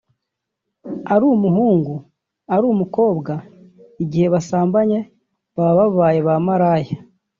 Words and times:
ari 1.13 1.25
umuhungu 1.35 1.93
ari 2.55 2.65
umukobwa 2.73 3.33
igihe 4.03 4.27
basambanye 4.33 4.99
baba 5.55 5.73
babaye 5.79 6.19
ba 6.27 6.35
maraya 6.45 6.97